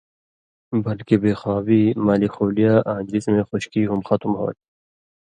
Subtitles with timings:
[0.85, 4.63] بلکہ بے خوابی، مالیخولیا آں جسمَیں خشکی ہُم ختم ہوتھی۔